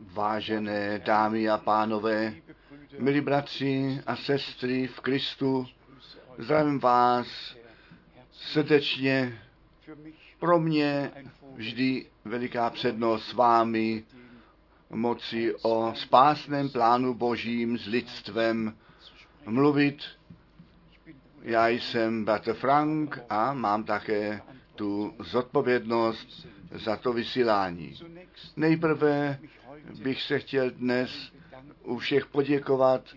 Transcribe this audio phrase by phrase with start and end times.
[0.00, 2.34] Vážené dámy a pánové,
[2.98, 5.66] milí bratři a sestry v Kristu,
[6.38, 7.56] zdravím vás
[8.32, 9.38] srdečně.
[10.38, 11.10] Pro mě
[11.54, 14.04] vždy veliká přednost s vámi
[14.90, 18.76] moci o spásném plánu božím s lidstvem
[19.46, 20.02] mluvit.
[21.42, 24.42] Já jsem bratr Frank a mám také
[24.74, 27.94] tu zodpovědnost za to vysílání.
[28.56, 29.38] Nejprve
[30.02, 31.32] bych se chtěl dnes
[31.82, 33.14] u všech poděkovat,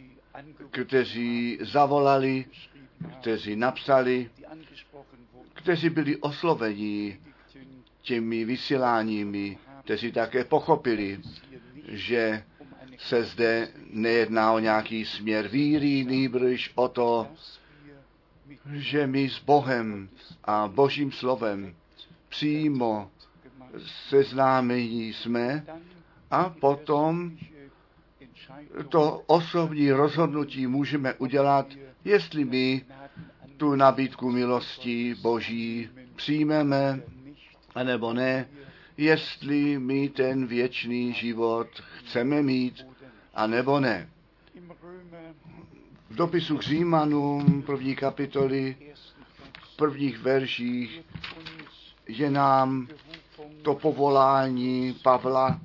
[0.71, 2.45] kteří zavolali,
[3.19, 4.29] kteří napsali,
[5.53, 7.19] kteří byli osloveni
[8.01, 11.19] těmi vysíláními, kteří také pochopili,
[11.87, 12.43] že
[12.97, 17.27] se zde nejedná o nějaký směr víry, nýbrž o to,
[18.73, 20.09] že my s Bohem
[20.43, 21.75] a Božím slovem
[22.29, 23.11] přímo
[24.09, 25.65] seznámení jsme
[26.31, 27.37] a potom
[28.89, 31.67] to osobní rozhodnutí můžeme udělat,
[32.05, 32.85] jestli my
[33.57, 37.01] tu nabídku milosti Boží přijmeme,
[37.75, 38.49] anebo ne,
[38.97, 42.87] jestli my ten věčný život chceme mít,
[43.33, 44.09] anebo ne.
[46.09, 48.75] V dopisu k Římanům první kapitoly,
[49.61, 51.01] v prvních verších
[52.07, 52.87] je nám
[53.61, 55.59] to povolání Pavla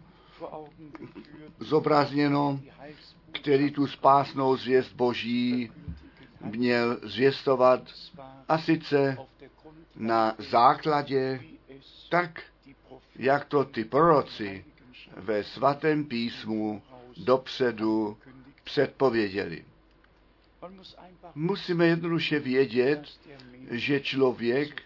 [1.60, 2.60] zobrazněno,
[3.32, 5.70] který tu spásnou zvěst Boží
[6.40, 7.80] měl zvěstovat
[8.48, 9.16] a sice
[9.96, 11.40] na základě
[12.08, 12.42] tak,
[13.16, 14.64] jak to ty proroci
[15.16, 16.82] ve svatém písmu
[17.16, 18.16] dopředu
[18.64, 19.64] předpověděli.
[21.34, 23.02] Musíme jednoduše vědět,
[23.70, 24.82] že člověk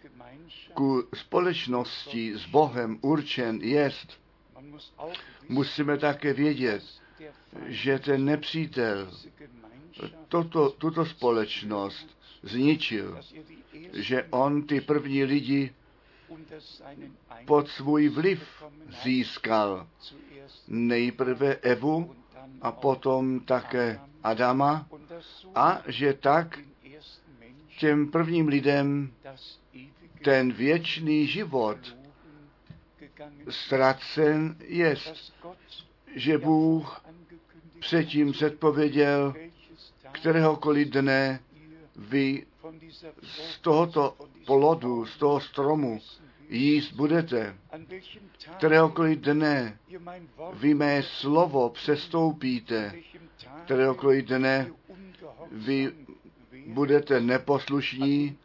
[0.75, 4.21] ku společnosti s Bohem určen jest.
[5.49, 6.83] Musíme také vědět,
[7.67, 9.11] že ten nepřítel
[10.29, 13.21] toto, tuto společnost zničil,
[13.93, 15.75] že on ty první lidi
[17.47, 18.65] pod svůj vliv
[19.03, 19.89] získal
[20.69, 22.17] nejprve Evu
[22.61, 24.87] a potom také Adama
[25.55, 26.59] a že tak
[27.79, 29.13] těm prvním lidem
[30.25, 31.97] ten věčný život
[33.49, 35.35] ztracen jest,
[36.15, 37.05] že Bůh
[37.81, 39.35] předtím předpověděl,
[40.13, 41.41] kteréhokoliv dne
[41.97, 42.47] vy
[43.23, 44.17] z tohoto
[44.47, 46.01] plodu, z toho stromu
[46.49, 47.57] jíst budete.
[48.59, 49.79] Kteréhokoliv dne
[50.53, 52.95] vy mé slovo přestoupíte,
[53.65, 54.71] kteréhokoliv dne
[55.53, 55.93] vy
[56.67, 58.37] budete neposlušní,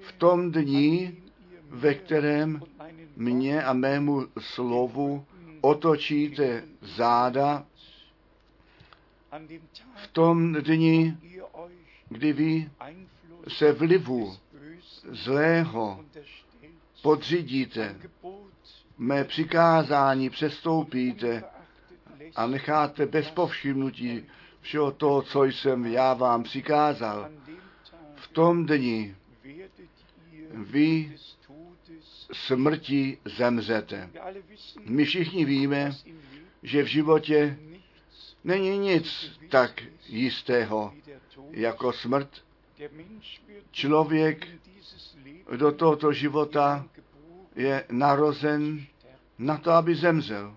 [0.00, 1.18] v tom dní,
[1.70, 2.62] ve kterém
[3.16, 5.24] mě a mému slovu
[5.60, 7.66] otočíte záda,
[9.94, 11.16] v tom dni,
[12.08, 12.70] kdy vy
[13.48, 14.36] se vlivu
[15.08, 16.04] zlého
[17.02, 17.96] podřídíte,
[18.98, 21.44] mé přikázání přestoupíte
[22.36, 24.24] a necháte bez povšimnutí
[24.60, 27.30] všeho toho, co jsem já vám přikázal.
[28.14, 29.16] V tom dni
[30.52, 31.16] vy
[32.32, 34.10] smrti zemřete.
[34.84, 35.92] My všichni víme,
[36.62, 37.58] že v životě
[38.44, 40.92] není nic tak jistého
[41.50, 42.30] jako smrt.
[43.70, 44.48] Člověk
[45.56, 46.88] do tohoto života
[47.56, 48.86] je narozen
[49.38, 50.56] na to, aby zemřel.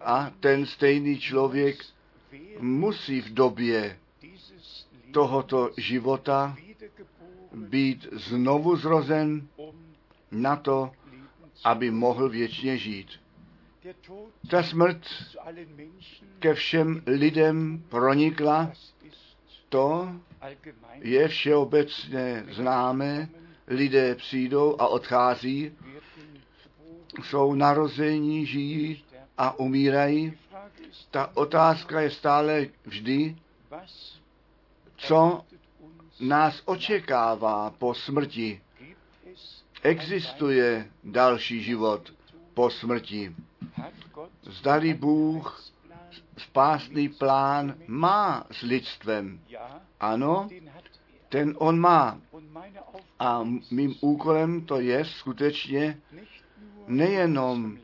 [0.00, 1.84] A ten stejný člověk
[2.60, 3.98] musí v době
[5.12, 6.56] tohoto života
[7.54, 9.48] být znovu zrozen
[10.30, 10.90] na to,
[11.64, 13.08] aby mohl věčně žít.
[14.50, 15.00] Ta smrt
[16.38, 18.72] ke všem lidem pronikla,
[19.68, 20.08] to
[21.00, 23.28] je všeobecně známé,
[23.66, 25.72] lidé přijdou a odchází,
[27.22, 29.04] jsou narození, žijí
[29.38, 30.38] a umírají.
[31.10, 33.36] Ta otázka je stále vždy,
[34.96, 35.44] co
[36.20, 38.60] nás očekává po smrti.
[39.82, 42.12] Existuje další život
[42.54, 43.34] po smrti.
[44.42, 45.64] Zdali Bůh
[46.38, 49.40] spásný plán má s lidstvem.
[50.00, 50.48] Ano,
[51.28, 52.20] ten on má.
[53.18, 56.00] A mým úkolem to je skutečně
[56.86, 57.78] nejenom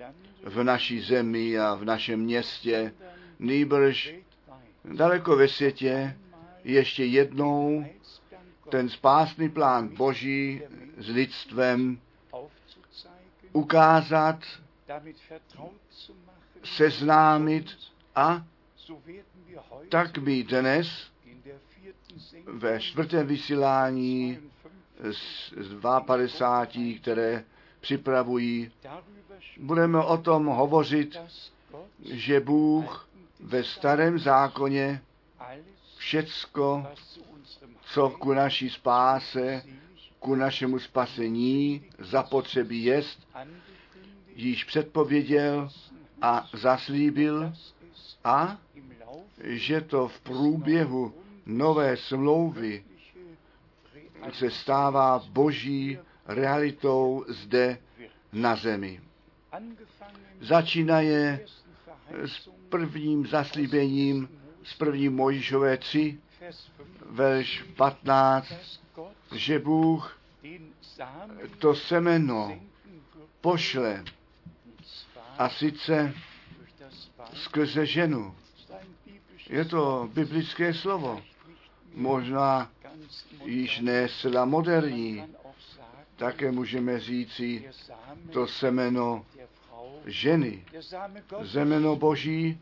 [0.44, 2.93] v naší zemi a v našem městě,
[3.39, 4.15] nýbrž
[4.85, 6.17] daleko ve světě
[6.65, 7.87] ještě jednou
[8.69, 10.62] ten spásný plán Boží
[10.99, 11.99] s lidstvem
[13.53, 14.39] ukázat,
[16.65, 17.67] seznámit
[18.15, 18.45] a
[19.88, 21.12] tak by dnes
[22.47, 24.38] ve čtvrtém vysílání
[25.11, 25.53] z
[26.06, 27.45] 52, které
[27.81, 28.71] připravují,
[29.61, 31.17] budeme o tom hovořit,
[32.12, 33.09] že Bůh
[33.41, 35.00] ve starém zákoně
[35.97, 36.87] všecko,
[37.83, 39.62] co ku naší spáse,
[40.19, 43.29] ku našemu spasení zapotřebí jest,
[44.37, 45.71] již předpověděl
[46.23, 47.53] a zaslíbil
[48.25, 48.59] a
[49.43, 51.15] že to v průběhu
[51.47, 52.85] nové smlouvy
[54.33, 57.79] se stává boží realitou zde
[58.33, 59.00] na zemi.
[60.40, 61.46] Začínaje
[62.26, 64.28] s prvním zaslíbením
[64.64, 66.20] z první Mojžové 3,
[67.06, 68.52] verš 15,
[69.34, 70.19] že Bůh
[71.58, 72.58] to semeno
[73.40, 74.04] pošle
[75.38, 76.14] a sice
[77.34, 78.34] skrze ženu.
[79.49, 81.22] Je to biblické slovo.
[81.94, 82.70] Možná
[83.44, 84.08] již ne
[84.44, 85.25] moderní.
[86.16, 87.70] Také můžeme říci
[88.31, 89.25] to semeno
[90.06, 90.64] ženy.
[91.40, 92.60] Zemeno Boží,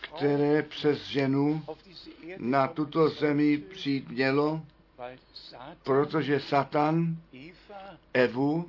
[0.00, 1.64] které přes ženu
[2.38, 4.62] na tuto zemi přijít mělo,
[5.82, 7.16] protože Satan
[8.14, 8.66] Evu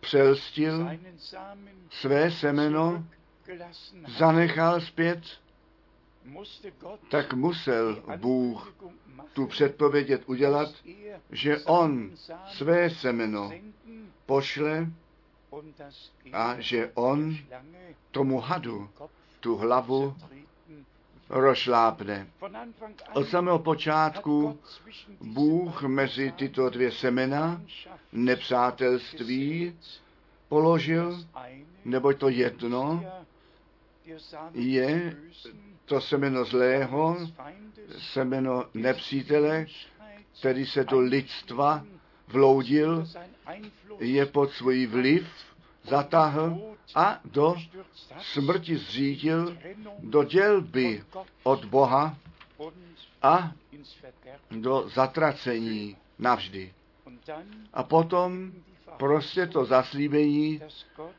[0.00, 0.88] přelstil,
[1.90, 3.04] své semeno
[4.18, 5.22] zanechal zpět,
[7.10, 8.74] tak musel Bůh
[9.32, 10.74] tu předpovědět udělat,
[11.30, 12.10] že on
[12.46, 13.52] své semeno
[14.26, 14.86] pošle
[16.32, 17.36] a že on
[18.10, 18.90] tomu hadu
[19.40, 20.16] tu hlavu
[21.28, 22.26] rošlápne.
[23.12, 24.58] Od samého počátku
[25.20, 27.62] Bůh mezi tyto dvě semena
[28.12, 29.78] nepřátelství
[30.48, 31.24] položil,
[31.84, 33.04] nebo to jedno
[34.52, 35.16] je
[35.84, 37.16] to semeno zlého,
[37.98, 39.66] semeno nepřítele,
[40.38, 41.84] který se do lidstva
[42.28, 43.06] vloudil,
[43.98, 45.26] je pod svůj vliv
[45.82, 46.58] zatáhl
[46.94, 47.54] a do
[48.18, 49.58] smrti zřídil,
[49.98, 51.04] do dělby
[51.42, 52.16] od Boha
[53.22, 53.52] a
[54.50, 56.74] do zatracení navždy.
[57.72, 58.52] A potom
[58.96, 60.60] prostě to zaslíbení,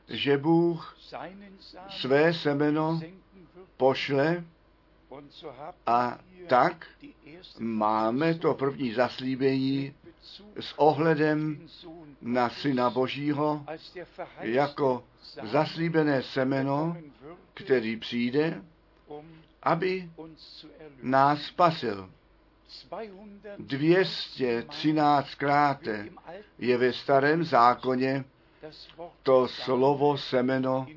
[0.07, 0.97] že Bůh
[1.89, 3.01] své semeno
[3.77, 4.43] pošle
[5.85, 6.87] a tak
[7.59, 9.93] máme to první zaslíbení
[10.59, 11.67] s ohledem
[12.21, 13.65] na Syna Božího
[14.39, 15.03] jako
[15.43, 16.97] zaslíbené semeno,
[17.53, 18.61] který přijde,
[19.63, 20.09] aby
[21.01, 22.09] nás spasil.
[23.57, 25.79] 213 krát
[26.59, 28.25] je ve starém zákoně
[29.23, 30.87] to slovo semeno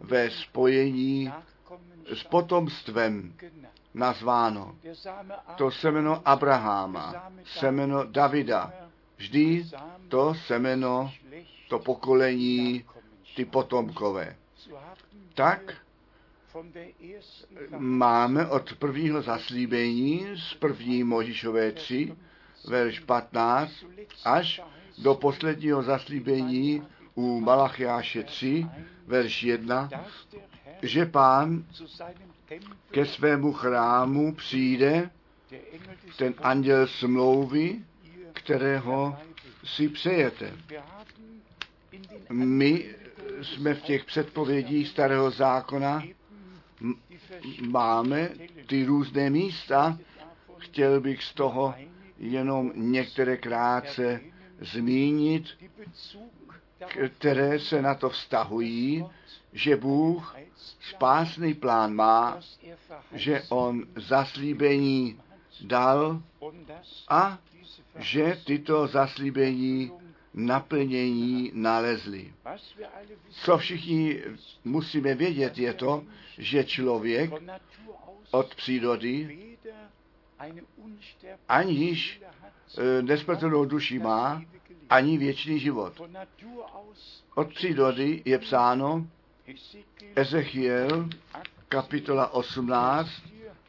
[0.00, 1.32] ve spojení
[2.14, 3.34] s potomstvem
[3.94, 4.76] nazváno.
[5.56, 8.72] To semeno Abraháma, semeno Davida,
[9.16, 9.66] vždy
[10.08, 11.12] to semeno,
[11.68, 12.84] to pokolení,
[13.36, 14.36] ty potomkové.
[15.34, 15.74] Tak
[17.78, 22.14] máme od prvního zaslíbení z první Možišové 3,
[22.68, 23.72] verš 15,
[24.24, 24.62] až
[24.98, 26.82] do posledního zaslíbení
[27.14, 28.66] u Malachiáše 3,
[29.06, 29.88] verš 1,
[30.82, 31.64] že pán
[32.90, 35.10] ke svému chrámu přijde
[36.16, 37.78] ten anděl smlouvy,
[38.32, 39.18] kterého
[39.64, 40.52] si přejete.
[42.30, 42.94] My
[43.42, 46.02] jsme v těch předpovědích starého zákona
[47.68, 48.28] máme
[48.66, 49.98] ty různé místa.
[50.58, 51.74] Chtěl bych z toho
[52.18, 54.20] jenom některé krátce
[54.60, 55.44] zmínit,
[57.08, 59.06] které se na to vztahují,
[59.52, 60.36] že Bůh
[60.80, 62.40] spásný plán má,
[63.12, 65.20] že on zaslíbení
[65.60, 66.22] dal
[67.08, 67.38] a
[67.96, 69.92] že tyto zaslíbení
[70.34, 72.34] naplnění nalezli.
[73.30, 74.22] Co všichni
[74.64, 76.04] musíme vědět je to,
[76.38, 77.30] že člověk
[78.30, 79.46] od přírody
[81.48, 82.22] aniž
[82.78, 84.42] e, nesmrtelnou duši má,
[84.90, 86.02] ani věčný život.
[87.34, 89.06] Od přírody je psáno
[90.16, 91.08] Ezechiel,
[91.68, 93.10] kapitola 18,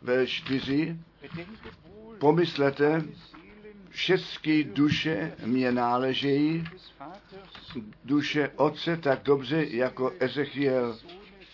[0.01, 0.97] verš 4.
[2.19, 3.01] Pomyslete,
[3.89, 6.63] všechny duše mě náležejí,
[8.05, 10.99] duše otce tak dobře jako Ezechiel,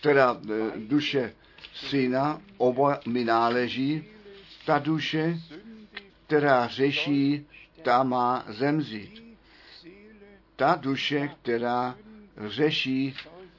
[0.00, 1.34] teda e, duše
[1.74, 4.04] syna, oba mi náleží,
[4.66, 5.40] ta duše,
[6.26, 7.46] která řeší,
[7.82, 9.27] ta má zemřít.
[10.58, 11.94] Ta duše, která
[12.46, 13.14] řeší,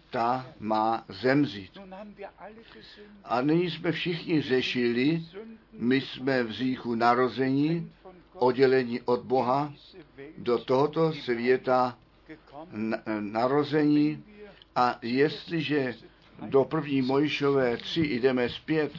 [0.10, 1.77] ta má zemřít.
[3.24, 5.24] A nyní jsme všichni řešili,
[5.74, 7.91] my jsme v říchu narození,
[8.34, 9.74] oddělení od Boha,
[10.38, 11.98] do tohoto světa
[13.20, 14.24] narození
[14.75, 15.96] a jestliže
[16.41, 18.91] do první Mojšové 3 jdeme zpět,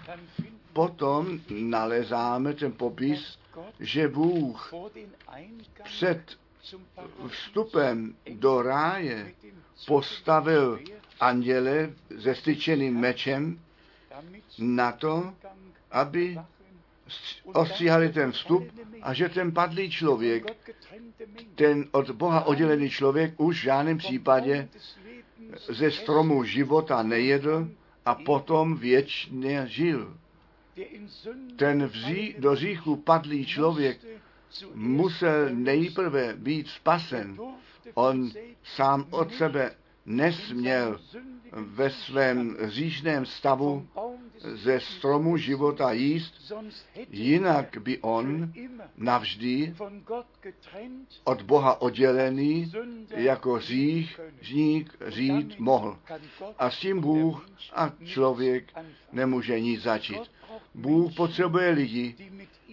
[0.73, 3.38] potom nalezáme ten popis,
[3.80, 4.75] že Bůh
[5.85, 6.38] před
[7.29, 9.33] vstupem do ráje
[9.87, 10.81] postavil
[11.21, 11.90] anděle
[12.23, 13.61] se styčeným mečem
[14.59, 15.35] na to,
[15.90, 16.38] aby
[17.45, 18.64] ostříhali ten vstup
[19.02, 20.45] a že ten padlý člověk,
[21.55, 24.69] ten od Boha oddělený člověk už v žádném případě
[25.69, 27.69] ze stromu života nejedl
[28.05, 30.17] a potom věčně žil.
[31.57, 34.00] Ten vzí, do říchu padlý člověk
[34.75, 37.38] musel nejprve být spasen.
[37.95, 38.30] On
[38.64, 39.75] sám od sebe
[40.07, 41.00] nesměl
[41.52, 43.88] ve svém říšném stavu
[44.42, 46.52] ze stromu života jíst,
[47.11, 48.52] jinak by on
[48.97, 49.75] navždy
[51.25, 52.73] od Boha oddělený
[53.11, 55.99] jako říšník žít mohl.
[56.59, 58.73] A s tím Bůh a člověk
[59.12, 60.23] nemůže nic začít.
[60.75, 62.14] Bůh potřebuje lidi,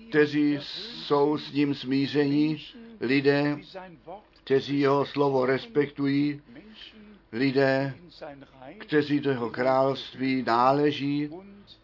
[0.10, 2.62] kteří jsou s ním smíření,
[3.00, 3.58] lidé,
[4.44, 6.42] kteří jeho slovo respektují,
[7.32, 7.94] lidé,
[8.80, 11.30] kteří do jeho království náleží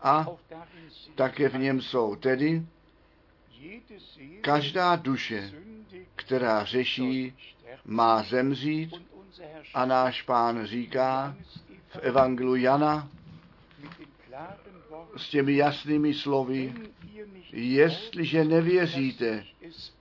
[0.02, 0.28] a
[1.16, 2.16] také v něm jsou.
[2.16, 2.66] Tedy
[4.42, 5.52] každá duše,
[6.16, 7.34] která řeší,
[7.86, 9.02] má zemřít
[9.74, 11.36] a náš pán říká
[11.88, 13.10] v Evangelu Jana
[15.18, 16.74] s těmi jasnými slovy,
[17.52, 19.46] jestliže nevěříte,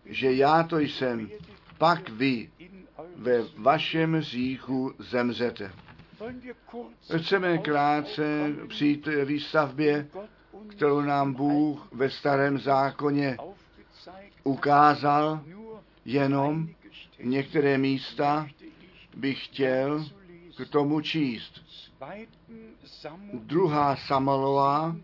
[0.06, 1.30] že já to jsem,
[1.78, 2.50] pak vy
[3.16, 5.72] ve vašem říchu zemřete.
[7.18, 10.08] Chceme krátce přijít výstavbě,
[10.68, 13.36] kterou nám Bůh ve starém zákoně
[14.44, 15.40] ukázal,
[16.04, 16.68] jenom
[17.22, 18.48] některé místa
[19.16, 20.06] bych chtěl
[20.56, 21.62] k tomu číst.
[23.32, 24.96] Druhá Samolová,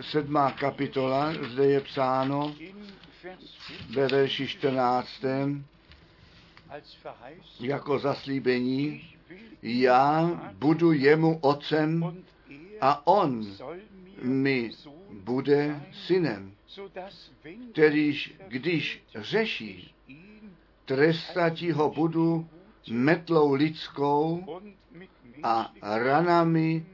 [0.00, 2.54] sedmá kapitola, zde je psáno
[3.90, 5.08] ve verši 14.
[7.60, 9.14] jako zaslíbení,
[9.62, 12.16] já budu jemu otcem
[12.80, 13.46] a on
[14.22, 14.70] mi
[15.10, 16.52] bude synem,
[17.72, 19.94] kterýž, když řeší,
[20.84, 22.48] trestati ho budu
[22.90, 24.44] metlou lidskou
[25.42, 26.86] a ranami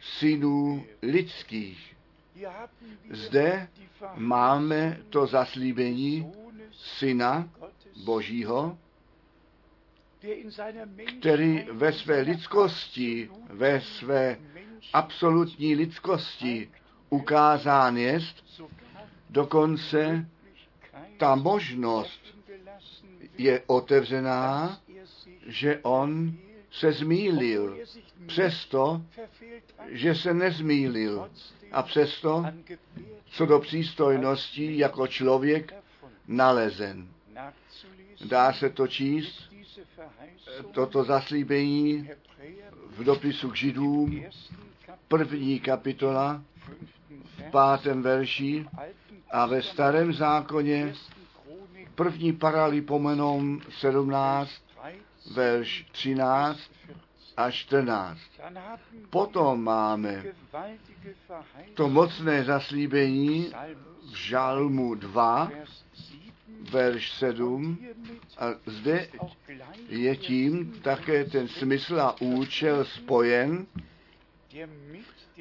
[0.00, 1.96] synů lidských.
[3.10, 3.68] Zde
[4.14, 6.32] máme to zaslíbení
[6.72, 7.48] syna
[8.04, 8.78] Božího,
[11.20, 14.38] který ve své lidskosti, ve své
[14.92, 16.70] absolutní lidskosti
[17.10, 18.44] ukázán jest,
[19.30, 20.28] dokonce
[21.16, 22.20] ta možnost
[23.38, 24.78] je otevřená,
[25.46, 26.34] že on
[26.70, 27.78] se zmýlil,
[28.26, 29.02] přesto,
[29.88, 31.30] že se nezmýlil.
[31.72, 32.44] A přesto,
[33.26, 35.74] co do přístojnosti jako člověk
[36.28, 37.08] nalezen.
[38.24, 39.51] Dá se to číst,
[40.72, 42.10] toto zaslíbení
[42.96, 44.24] v dopisu k židům,
[45.08, 46.42] první kapitola,
[47.38, 48.66] v pátém verši
[49.30, 50.94] a ve starém zákoně
[51.94, 54.50] první paralipomenom 17,
[55.34, 56.60] verš 13
[57.36, 58.20] a 14.
[59.10, 60.24] Potom máme
[61.74, 63.52] to mocné zaslíbení
[64.12, 65.50] v Žalmu 2,
[66.70, 67.78] verš 7.
[68.38, 69.08] A zde
[69.88, 73.66] je tím také ten smysl a účel spojen,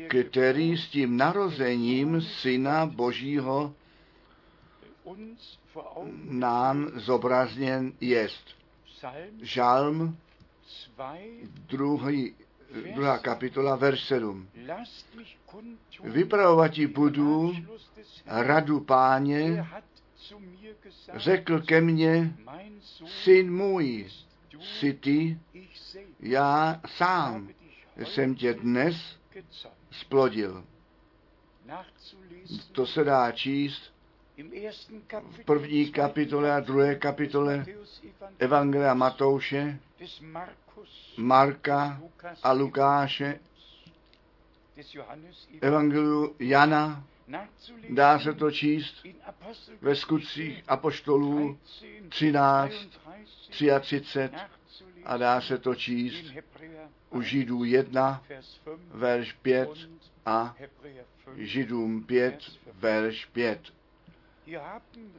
[0.07, 3.73] který s tím narozením Syna Božího
[6.23, 8.47] nám zobrazněn jest.
[9.41, 10.17] Žalm,
[11.45, 12.35] druhý,
[12.95, 14.47] druhá kapitola, verš 7.
[16.03, 17.53] Vypravovati budu
[18.25, 19.67] radu páně,
[21.15, 22.35] řekl ke mně,
[23.05, 24.09] syn můj,
[24.59, 25.39] jsi ty,
[26.19, 27.49] já sám
[27.97, 29.19] jsem tě dnes
[29.91, 30.63] splodil.
[32.71, 33.93] To se dá číst
[35.31, 37.65] v první kapitole a druhé kapitole
[38.39, 39.79] Evangelia Matouše,
[41.17, 42.01] Marka
[42.43, 43.39] a Lukáše,
[45.61, 47.03] Evangeliu Jana,
[47.89, 49.05] dá se to číst
[49.81, 51.57] ve skutcích apoštolů
[52.09, 52.73] 13,
[53.49, 54.29] 33
[55.05, 56.33] A dá se to číst
[57.09, 58.23] u Židů 1,
[58.91, 59.69] verš 5
[60.25, 60.55] a
[61.37, 62.39] Židům 5,
[62.73, 63.73] verš 5.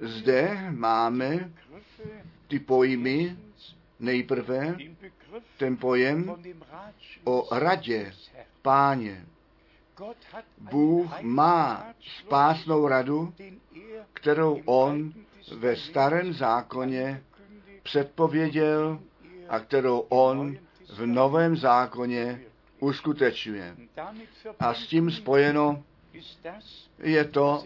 [0.01, 1.53] Zde máme
[2.49, 3.37] ty pojmy,
[4.01, 4.77] nejprve
[5.57, 6.37] ten pojem
[7.25, 8.13] o radě
[8.63, 9.27] páně.
[10.59, 11.87] Bůh má
[12.19, 13.35] spásnou radu,
[14.13, 15.13] kterou on
[15.57, 17.23] ve starém zákoně
[17.83, 18.99] předpověděl
[19.49, 20.57] a kterou on
[20.97, 22.41] v novém zákoně
[22.81, 23.77] uskutečňuje.
[24.61, 25.83] A s tím spojeno
[26.99, 27.65] je to,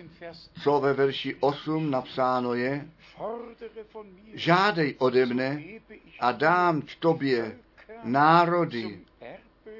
[0.63, 2.89] co ve verši 8 napsáno je,
[4.35, 5.63] žádej ode mne
[6.21, 7.59] a dám k tobě
[8.05, 9.01] národy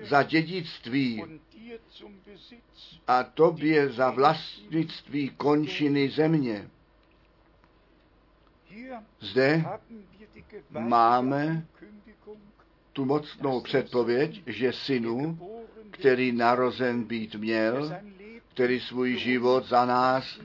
[0.03, 1.25] za dědictví
[3.07, 6.71] a tobě za vlastnictví končiny země.
[9.21, 9.65] Zde
[10.71, 11.67] máme
[12.93, 15.39] tu mocnou předpověď, že synu,
[15.91, 17.93] který narozen být měl,
[18.49, 20.41] který svůj život za nás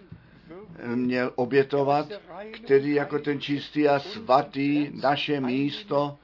[0.96, 2.12] měl obětovat,
[2.52, 6.18] který jako ten čistý a svatý naše místo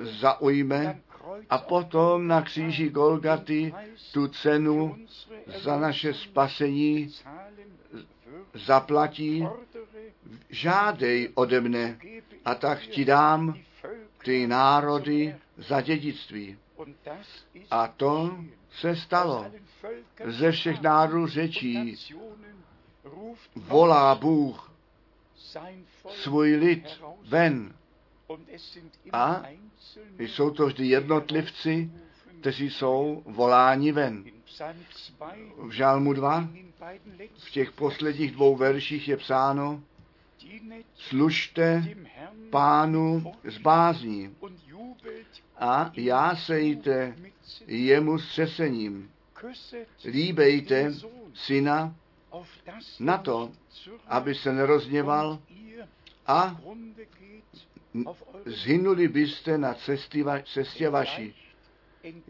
[0.00, 1.00] zaujme
[1.50, 3.74] a potom na kříži Golgaty
[4.12, 4.96] tu cenu
[5.46, 7.10] za naše spasení
[8.54, 9.46] zaplatí.
[10.50, 11.98] Žádej ode mne
[12.44, 13.54] a tak ti dám
[14.24, 16.58] ty národy za dědictví.
[17.70, 18.38] A to
[18.70, 19.46] se stalo.
[20.24, 21.96] Ze všech národů řečí
[23.56, 24.72] volá Bůh
[26.08, 27.74] svůj lid ven.
[29.12, 29.42] A
[30.18, 31.90] jsou to vždy jednotlivci,
[32.40, 34.24] kteří jsou voláni ven.
[35.56, 36.48] V Žálmu 2,
[37.38, 39.82] v těch posledních dvou verších je psáno,
[40.94, 41.88] služte
[42.50, 44.36] pánu z bázní
[45.56, 47.16] a jásejte
[47.66, 49.10] jemu s třesením.
[50.04, 50.92] Líbejte
[51.34, 51.94] syna
[53.00, 53.52] na to,
[54.06, 55.38] aby se nerozněval
[56.26, 56.60] a
[58.46, 61.34] zhynuli byste na cesty, cestě vaší.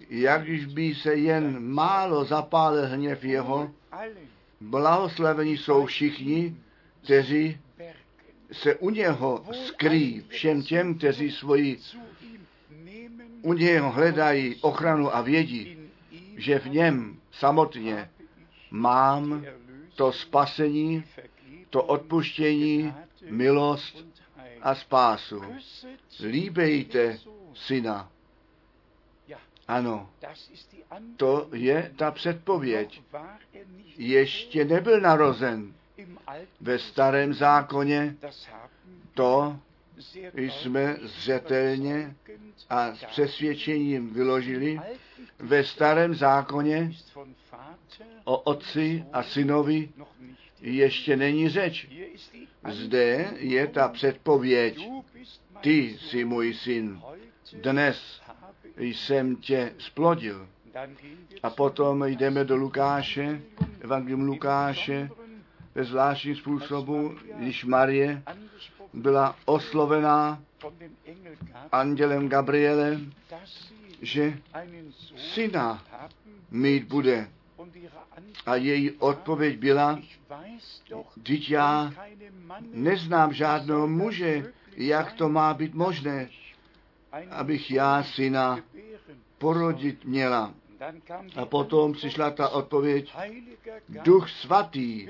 [0.08, 3.70] Jak když by se jen málo zapálil hněv jeho,
[4.60, 6.56] blahoslavení jsou všichni,
[7.04, 7.58] kteří
[8.52, 11.78] se u něho skrý všem těm, kteří svoji
[13.42, 15.78] u něho hledají ochranu a vědí,
[16.36, 18.10] že v něm samotně
[18.70, 19.44] mám
[19.94, 21.04] to spasení,
[21.70, 22.94] to odpuštění,
[23.30, 24.05] milost
[24.66, 25.42] a spásu.
[26.20, 27.18] Líbejte
[27.54, 28.10] syna.
[29.68, 30.10] Ano,
[31.16, 33.02] to je ta předpověď.
[33.96, 35.74] Ještě nebyl narozen
[36.60, 38.16] ve starém zákoně.
[39.14, 39.56] To
[40.34, 42.16] jsme zřetelně
[42.70, 44.80] a s přesvědčením vyložili
[45.38, 46.92] ve starém zákoně
[48.24, 49.88] o otci a synovi
[50.60, 51.88] ještě není řeč.
[52.68, 54.90] Zde je ta předpověď.
[55.60, 57.00] Ty jsi můj syn.
[57.62, 58.22] Dnes
[58.76, 60.48] jsem tě splodil.
[61.42, 63.40] A potom jdeme do Lukáše,
[63.80, 65.10] Evangelium Lukáše,
[65.74, 68.22] ve zvláštním způsobu, když Marie
[68.92, 70.42] byla oslovená
[71.72, 73.12] andělem Gabrielem,
[74.02, 74.38] že
[75.16, 75.84] syna
[76.50, 77.28] mít bude.
[78.46, 80.00] A její odpověď byla,
[81.22, 81.92] teď já
[82.60, 86.28] neznám žádného muže, jak to má být možné,
[87.30, 88.60] abych já syna
[89.38, 90.54] porodit měla.
[91.36, 93.16] A potom přišla ta odpověď,
[93.88, 95.08] Duch svatý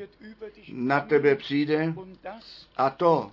[0.73, 1.95] na tebe přijde
[2.77, 3.31] a to,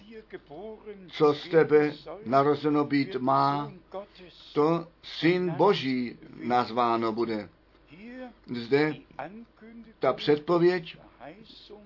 [1.07, 1.91] co z tebe
[2.25, 3.71] narozeno být má,
[4.53, 7.49] to syn Boží nazváno bude.
[8.55, 8.95] Zde
[9.99, 10.97] ta předpověď,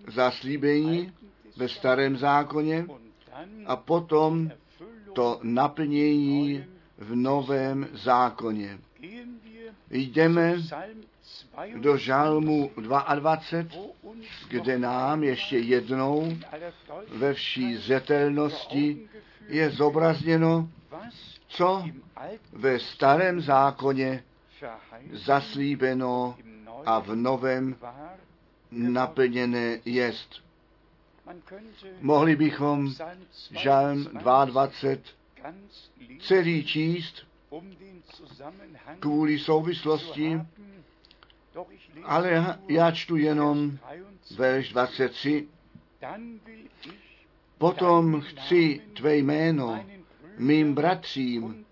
[0.07, 1.13] zaslíbení
[1.57, 2.85] ve starém zákoně
[3.65, 4.51] a potom
[5.13, 6.65] to naplnění
[6.97, 8.79] v novém zákoně.
[9.89, 10.55] Jdeme
[11.75, 13.81] do žálmu 22,
[14.49, 16.37] kde nám ještě jednou
[17.09, 19.09] ve vší zetelnosti
[19.47, 20.69] je zobrazněno,
[21.47, 21.83] co
[22.51, 24.23] ve starém zákoně
[25.11, 26.37] zaslíbeno
[26.85, 27.75] a v novém
[28.71, 30.43] naplněné jest.
[32.01, 32.93] Mohli bychom
[33.51, 34.67] žálm 22
[36.19, 37.27] celý číst
[38.99, 40.41] kvůli souvislosti,
[42.03, 43.77] ale já čtu jenom
[44.37, 45.47] verš 23.
[47.57, 49.85] Potom chci tvé jméno
[50.37, 51.65] mým bratřím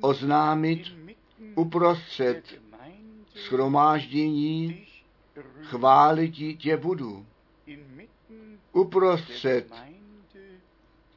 [0.00, 0.97] oznámit
[1.54, 2.60] uprostřed
[3.34, 4.86] schromáždění
[5.62, 7.26] chválit tě budu.
[8.72, 9.72] Uprostřed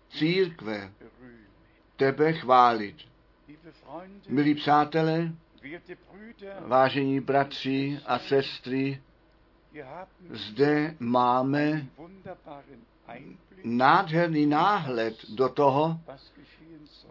[0.10, 0.92] církve
[1.96, 2.96] tebe chválit.
[4.30, 5.32] Milí přátelé,
[6.60, 9.02] vážení bratři a sestry,
[10.30, 11.88] zde máme
[13.64, 16.00] nádherný náhled do toho,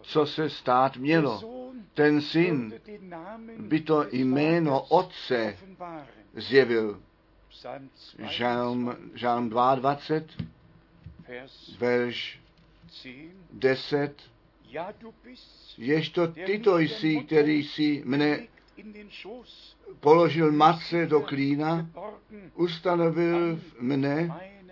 [0.02, 1.60] co se stát mělo.
[2.00, 2.72] Ten syn
[3.58, 5.56] by to jméno otce
[6.34, 7.00] zjevil.
[8.18, 10.24] Žalm, žalm 22,
[11.78, 12.40] verš
[13.52, 14.14] 10.
[15.78, 18.46] Jež to ty to jsi, který si mne
[20.00, 21.90] položil matce do klína,
[22.54, 24.28] ustanovil mne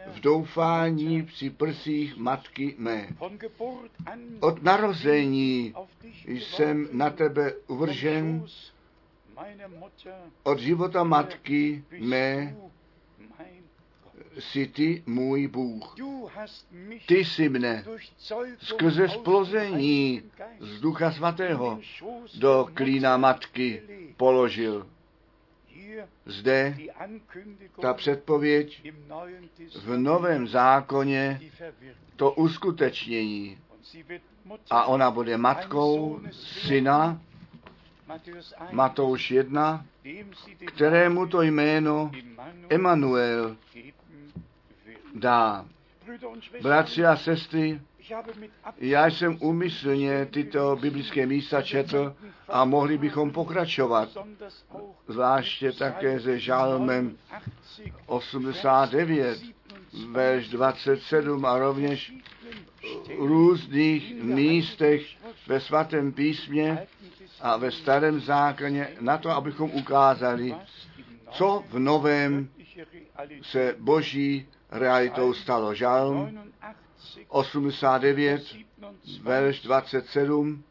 [0.08, 3.08] v doufání při prsích matky mé.
[4.40, 5.74] Od narození
[6.26, 8.44] jsem na tebe uvržen,
[10.42, 12.56] od života matky mé
[14.38, 15.94] jsi ty můj Bůh.
[17.06, 17.84] Ty jsi mne
[18.58, 20.22] skrze splození
[20.60, 21.80] z Ducha Svatého
[22.38, 23.82] do klína matky
[24.16, 24.86] položil.
[26.26, 26.76] Zde
[27.80, 28.92] ta předpověď
[29.84, 31.40] v Novém zákoně
[32.16, 33.58] to uskutečnění.
[34.70, 37.20] A ona bude matkou syna,
[38.72, 39.84] Matouš 1,
[40.66, 42.10] kterému to jméno
[42.68, 43.56] Emanuel
[45.14, 45.66] dá.
[46.62, 47.80] Bratři a sestry,
[48.78, 52.16] já jsem umyslně tyto biblické místa četl
[52.48, 54.08] a mohli bychom pokračovat,
[55.08, 57.16] zvláště také se žálmem
[58.06, 59.38] 89,
[60.12, 62.12] verš 27 a rovněž
[63.06, 65.02] v různých místech
[65.46, 66.86] ve svatém písmě
[67.40, 70.54] a ve starém zákoně na to, abychom ukázali,
[71.30, 72.48] co v novém
[73.42, 75.74] se boží realitou stalo.
[75.74, 76.38] Žalm
[77.28, 78.56] 89,
[79.22, 80.64] verš 27.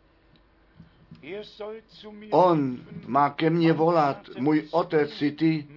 [2.31, 5.67] On má ke mně volat, můj otec si ty,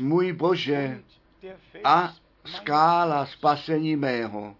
[0.00, 1.02] můj Bože
[1.84, 4.56] a skála spasení mého.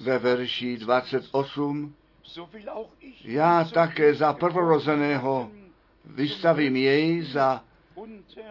[0.00, 1.94] Ve verši 28
[3.24, 5.50] já také za prvorozeného
[6.04, 7.64] vystavím jej za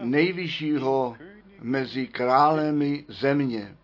[0.02, 1.18] nejvyššího
[1.62, 3.76] mezi králemi země.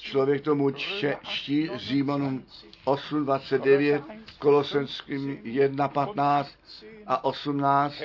[0.00, 2.44] Člověk tomu če, čtí Římanům
[2.86, 4.02] 8.29,
[4.38, 6.46] Kolosenským 1.15
[7.06, 8.02] a 18,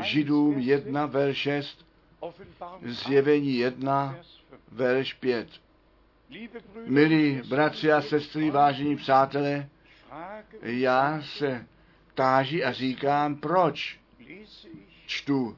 [0.00, 1.86] Židům 1, verš 6,
[2.82, 4.16] Zjevení 1,
[4.72, 5.48] verš 5.
[6.86, 9.68] Milí bratři a sestry, vážení přátelé,
[10.62, 11.66] já se
[12.14, 14.00] táží a říkám, proč
[15.06, 15.56] čtu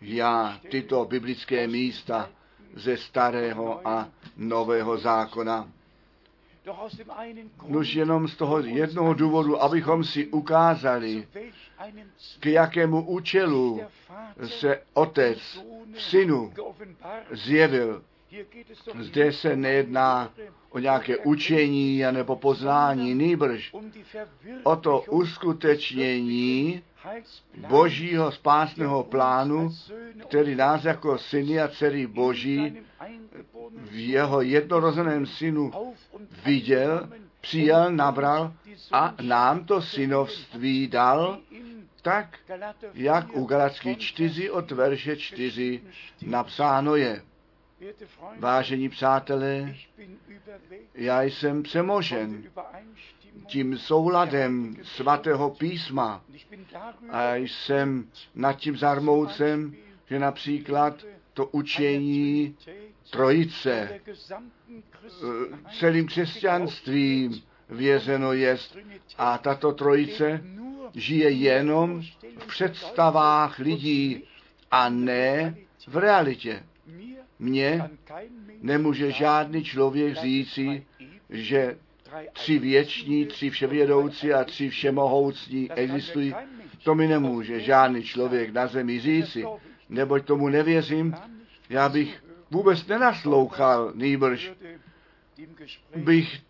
[0.00, 2.30] já tyto biblické místa
[2.74, 5.68] ze starého a nového zákona.
[7.68, 11.28] Nož jenom z toho jednoho důvodu, abychom si ukázali,
[12.40, 13.80] k jakému účelu
[14.44, 15.38] se otec
[15.94, 16.52] v synu
[17.30, 18.02] zjevil.
[18.98, 20.32] Zde se nejedná
[20.70, 23.74] o nějaké učení nebo poznání, nýbrž
[24.62, 26.82] o to uskutečnění
[27.68, 29.70] božího spásného plánu,
[30.28, 32.78] který nás jako syny a dcery boží
[33.74, 35.72] v jeho jednorozeném synu
[36.44, 37.08] viděl,
[37.40, 38.52] přijal, nabral
[38.92, 41.38] a nám to synovství dal,
[42.02, 42.38] tak,
[42.94, 45.82] jak u Galacký 4 od verše 4
[46.26, 47.22] napsáno je.
[48.38, 49.74] Vážení přátelé,
[50.94, 52.42] já jsem přemožen
[53.46, 56.24] tím souladem svatého písma
[57.10, 59.74] a jsem nad tím zarmoucem,
[60.10, 62.56] že například to učení
[63.10, 64.12] trojice eh,
[65.78, 68.76] celým křesťanstvím vězeno jest
[69.18, 70.44] a tato trojice
[70.94, 72.02] žije jenom
[72.38, 74.24] v představách lidí
[74.70, 76.62] a ne v realitě.
[77.42, 77.90] Mně
[78.62, 80.86] nemůže žádný člověk říci,
[81.30, 81.78] že
[82.32, 86.34] tři věční, tři vševědoucí a tři všemohoucí existují.
[86.84, 89.44] To mi nemůže žádný člověk na zemi říci,
[89.88, 91.14] neboť tomu nevěřím.
[91.70, 94.52] Já bych vůbec nenaslouchal, nýbrž
[95.96, 96.40] bych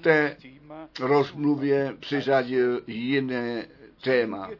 [0.00, 0.36] té
[1.00, 3.66] rozmluvě přiřadil jiné
[4.02, 4.50] téma.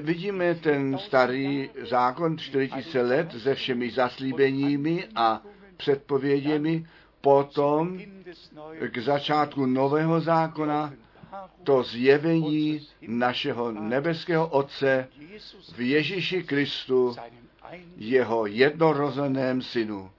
[0.00, 5.42] Vidíme ten starý zákon 4000 let se všemi zaslíbeními a
[5.76, 6.86] předpověděmi
[7.20, 8.00] potom
[8.88, 10.92] k začátku nového zákona
[11.64, 15.08] to zjevení našeho nebeského Otce
[15.76, 17.16] v Ježíši Kristu,
[17.96, 20.10] jeho jednorozeném synu.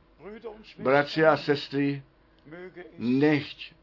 [0.79, 2.03] Bratři a sestry,
[2.97, 3.73] nechť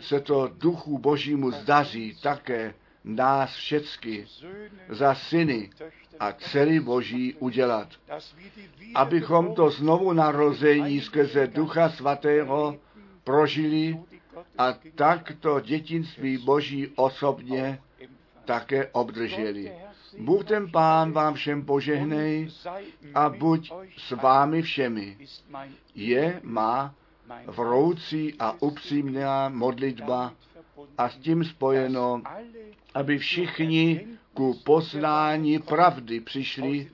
[0.00, 2.74] se to duchu božímu zdaří také
[3.04, 4.26] nás všecky
[4.88, 5.70] za syny
[6.20, 7.88] a dcery boží udělat.
[8.94, 12.78] Abychom to znovu narození skrze ducha svatého
[13.24, 13.98] prožili
[14.58, 17.78] a takto dětinství boží osobně
[18.44, 19.72] také obdrželi.
[20.18, 22.48] Bůh ten Pán vám všem požehnej
[23.14, 25.16] a buď s vámi všemi.
[25.94, 26.94] Je má
[27.46, 30.34] vroucí a upřímná modlitba
[30.98, 32.22] a s tím spojeno,
[32.94, 36.90] aby všichni ku poznání pravdy přišli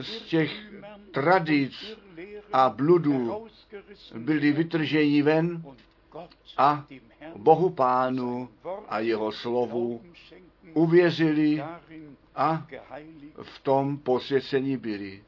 [0.00, 0.52] z těch
[1.10, 1.98] tradic
[2.52, 3.46] a bludů
[4.18, 5.62] byli vytrženi ven
[6.56, 6.86] a
[7.36, 8.48] Bohu Pánu
[8.88, 10.00] a jeho slovu
[10.74, 11.62] uvěřili
[12.34, 12.66] a
[13.42, 15.22] v tom posvěcení byli.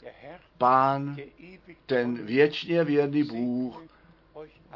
[0.58, 1.16] Pán,
[1.86, 3.85] ten věčně věrný Bůh,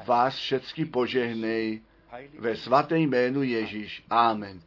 [0.07, 1.81] vás všecky požehnej
[2.39, 4.05] ve svaté jménu Ježíš.
[4.11, 4.61] Amen.